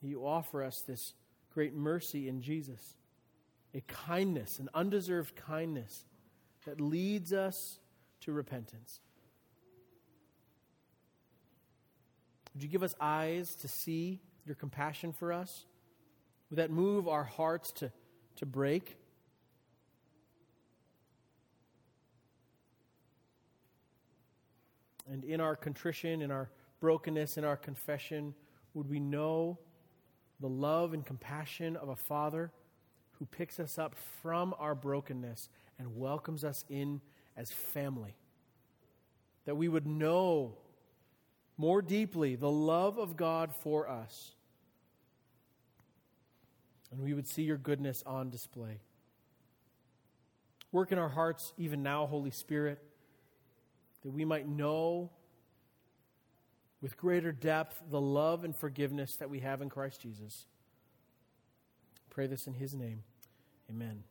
[0.00, 1.12] You offer us this
[1.52, 2.94] great mercy in Jesus,
[3.74, 6.06] a kindness, an undeserved kindness
[6.64, 7.78] that leads us
[8.22, 9.00] to repentance.
[12.54, 15.66] Would you give us eyes to see your compassion for us?
[16.48, 17.92] Would that move our hearts to,
[18.36, 18.96] to break?
[25.10, 26.50] And in our contrition, in our
[26.80, 28.34] brokenness, in our confession,
[28.74, 29.58] would we know
[30.40, 32.52] the love and compassion of a Father
[33.12, 35.48] who picks us up from our brokenness
[35.78, 37.00] and welcomes us in
[37.36, 38.14] as family?
[39.46, 40.56] That we would know
[41.56, 44.32] more deeply the love of God for us.
[46.90, 48.80] And we would see your goodness on display.
[50.70, 52.82] Work in our hearts even now, Holy Spirit,
[54.02, 55.10] that we might know
[56.80, 60.46] with greater depth the love and forgiveness that we have in Christ Jesus.
[62.10, 63.02] Pray this in His name.
[63.70, 64.04] Amen.